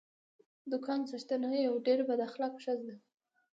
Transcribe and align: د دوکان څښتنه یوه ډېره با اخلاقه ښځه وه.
د 0.63 0.63
دوکان 0.71 0.99
څښتنه 1.09 1.47
یوه 1.67 1.79
ډېره 1.85 2.03
با 2.07 2.13
اخلاقه 2.27 2.57
ښځه 2.65 2.83
وه. 2.95 2.95